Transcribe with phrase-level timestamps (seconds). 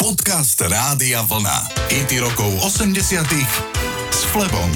[0.00, 1.76] Podcast Rádia Vlna.
[1.92, 3.20] IT rokov 80
[4.08, 4.72] s Flebom.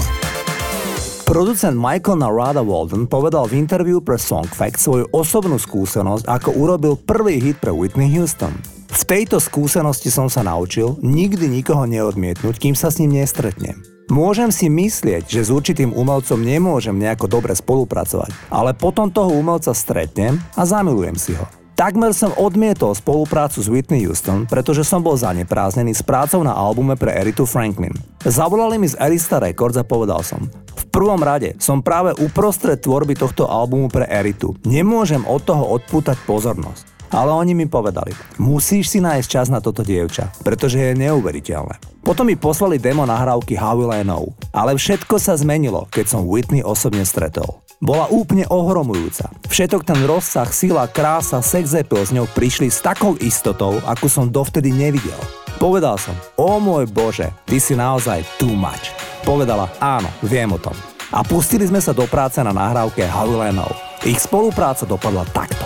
[1.25, 7.01] Producent Michael Narada Walden povedal v interviu pre Song Fact svoju osobnú skúsenosť, ako urobil
[7.01, 8.53] prvý hit pre Whitney Houston.
[8.93, 13.81] V tejto skúsenosti som sa naučil nikdy nikoho neodmietnúť, kým sa s ním nestretnem.
[14.13, 19.73] Môžem si myslieť, že s určitým umelcom nemôžem nejako dobre spolupracovať, ale potom toho umelca
[19.73, 21.64] stretnem a zamilujem si ho.
[21.75, 26.95] Takmer som odmietol spoluprácu s Whitney Houston, pretože som bol zanepráznený s prácou na albume
[26.95, 27.91] pre Eritu Franklin.
[28.23, 33.19] Zavolali mi z Erista Records a povedal som, v prvom rade som práve uprostred tvorby
[33.19, 34.55] tohto albumu pre Eritu.
[34.63, 36.95] Nemôžem od toho odpútať pozornosť.
[37.11, 42.07] Ale oni mi povedali, musíš si nájsť čas na toto dievča, pretože je neuveriteľné.
[42.07, 44.31] Potom mi poslali demo nahrávky How Will I Know.
[44.55, 49.31] Ale všetko sa zmenilo, keď som Whitney osobne stretol bola úplne ohromujúca.
[49.51, 54.31] Všetok ten rozsah, sila, krása, sex appeal s ňou prišli s takou istotou, akú som
[54.31, 55.19] dovtedy nevidel.
[55.59, 58.93] Povedal som, o môj bože, ty si naozaj too much.
[59.25, 60.75] Povedala, áno, viem o tom.
[61.15, 63.71] A pustili sme sa do práce na nahrávke Havilenov.
[64.05, 65.64] Ich spolupráca dopadla takto.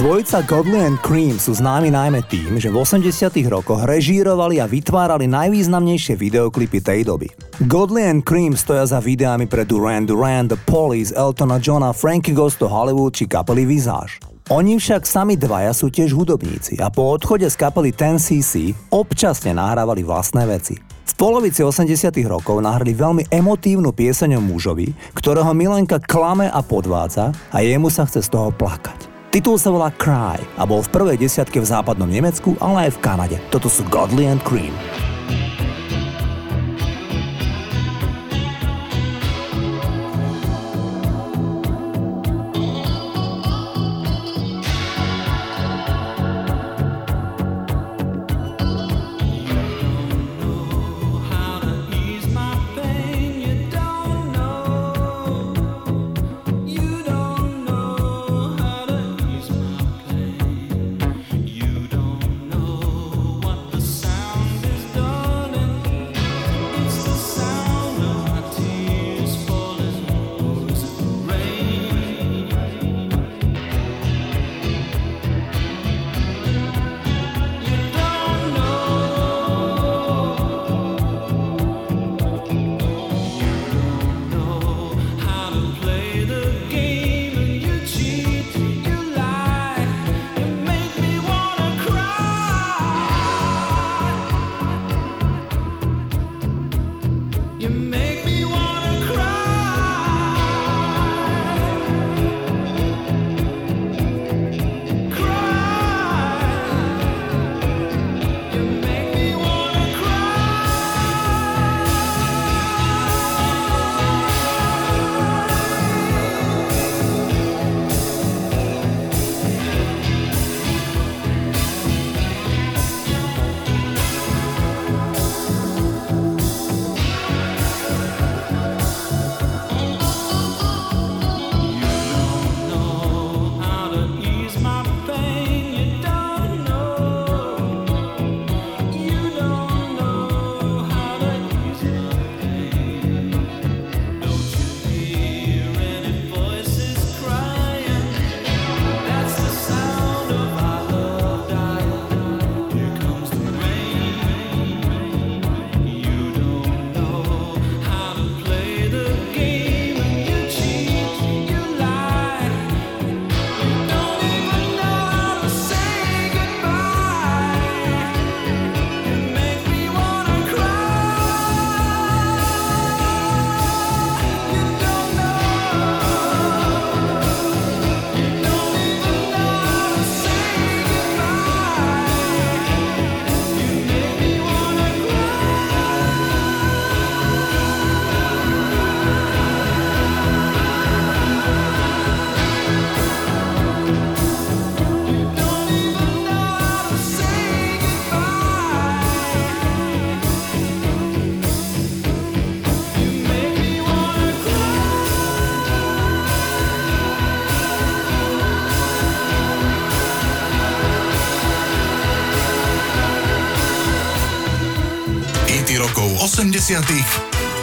[0.00, 3.12] Dvojica Godley and Cream sú známi najmä tým, že v 80
[3.52, 7.28] rokoch režírovali a vytvárali najvýznamnejšie videoklipy tej doby.
[7.68, 12.56] Godley and Cream stoja za videami pre Duran Duran, The Police, Eltona Johna, Frankie Goes
[12.56, 14.24] to Hollywood či kapely Visage.
[14.48, 20.00] Oni však sami dvaja sú tiež hudobníci a po odchode z kapely 10cc občasne nahrávali
[20.00, 20.80] vlastné veci.
[20.80, 27.36] V polovici 80 rokov nahrali veľmi emotívnu pieseň o mužovi, ktorého Milenka klame a podvádza
[27.52, 29.09] a jemu sa chce z toho plakať.
[29.30, 33.02] Titul sa volá Cry a bol v prvej desiatke v západnom Nemecku, ale aj v
[33.06, 33.36] Kanade.
[33.54, 34.74] Toto sú Godly and Cream.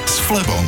[0.05, 0.61] S Flebom.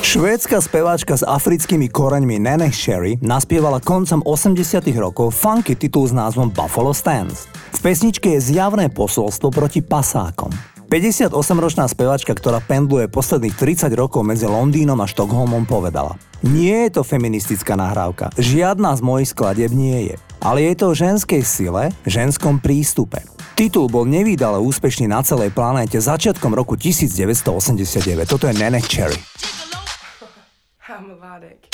[0.00, 4.56] Švédska speváčka s africkými koreňmi Nene Sherry naspievala koncom 80
[4.96, 7.44] rokov funky titul s názvom Buffalo Stance.
[7.76, 10.48] V pesničke je zjavné posolstvo proti pasákom.
[10.88, 17.02] 58-ročná speváčka, ktorá pendluje posledných 30 rokov medzi Londýnom a Štokholmom, povedala Nie je to
[17.04, 22.62] feministická nahrávka, žiadna z mojich skladieb nie je, ale je to o ženskej sile, ženskom
[22.62, 23.22] prístupe.
[23.58, 28.22] Titul bol nevýdale úspešný na celej planéte začiatkom roku 1989.
[28.26, 29.18] Toto je Nene Cherry.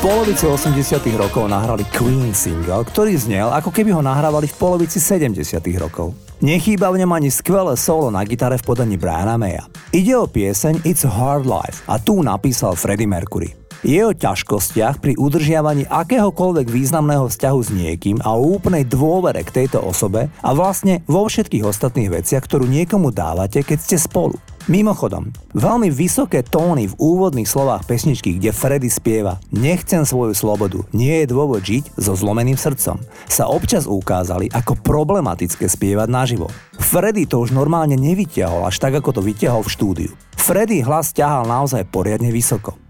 [0.00, 5.60] polovici 80 rokov nahrali Queen single, ktorý znel, ako keby ho nahrávali v polovici 70
[5.76, 6.16] rokov.
[6.40, 9.68] Nechýba v ňom ani skvelé solo na gitare v podaní Briana Maya.
[9.92, 13.52] Ide o pieseň It's a Hard Life a tu napísal Freddie Mercury.
[13.80, 19.64] Je o ťažkostiach pri udržiavaní akéhokoľvek významného vzťahu s niekým a o úplnej dôvere k
[19.64, 24.36] tejto osobe a vlastne vo všetkých ostatných veciach, ktorú niekomu dávate, keď ste spolu.
[24.68, 31.24] Mimochodom, veľmi vysoké tóny v úvodných slovách pesničky, kde Freddy spieva Nechcem svoju slobodu, nie
[31.24, 33.00] je dôvod žiť so zlomeným srdcom,
[33.32, 36.52] sa občas ukázali ako problematické spievať naživo.
[36.76, 40.12] Freddy to už normálne nevyťahol až tak, ako to vyťahol v štúdiu.
[40.36, 42.89] Freddy hlas ťahal naozaj poriadne vysoko.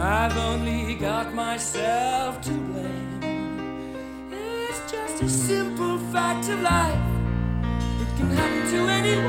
[0.00, 4.30] I've only got myself to blame.
[4.30, 7.02] It's just a simple fact of life.
[8.00, 9.26] It can happen to anyone.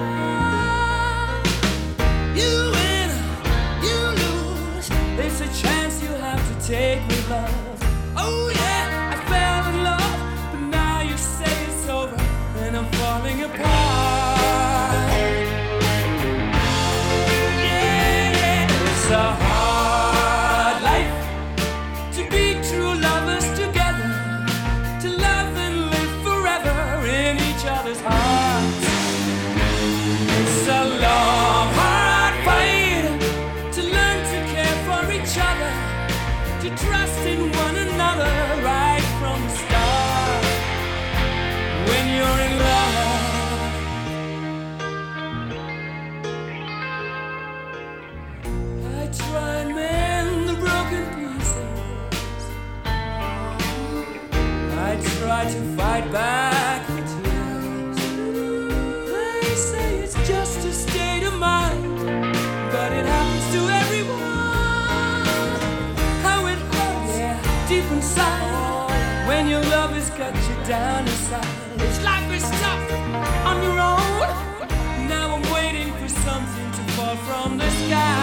[2.38, 3.09] You win,
[3.81, 4.89] you lose.
[5.17, 7.79] There's a chance you have to take with love.
[8.15, 10.21] Oh yeah, I fell in love,
[10.51, 12.15] but now you say it's over,
[12.59, 13.88] and I'm falling apart.
[56.12, 57.98] Back the tears.
[59.12, 62.00] They say it's just a state of mind,
[62.72, 64.20] but it happens to everyone.
[66.25, 67.68] How it hurts yeah.
[67.68, 71.46] deep inside when your love has cut you down inside.
[71.77, 72.91] It's life is tough
[73.46, 74.27] on your own.
[75.08, 78.18] Now I'm waiting for something to fall from the skies.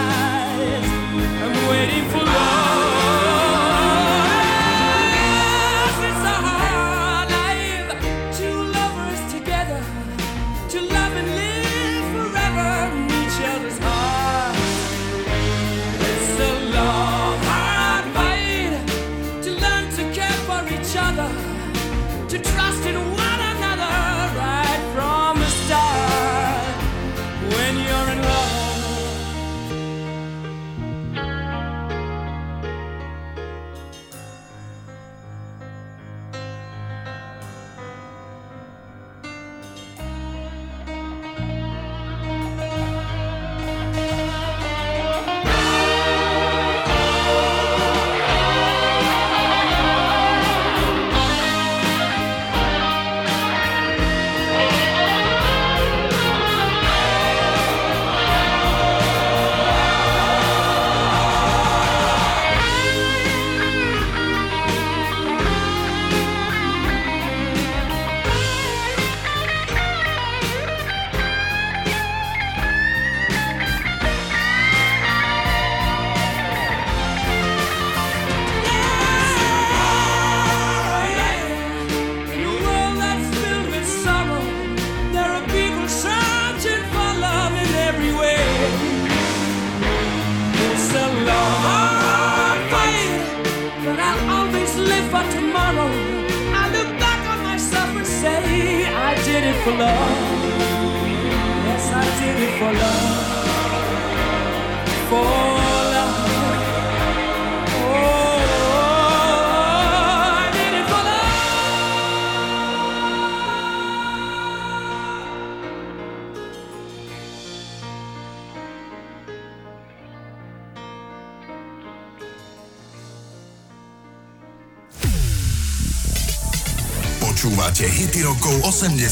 [128.47, 129.03] Rokov 80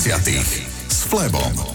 [0.88, 1.75] s Flebom.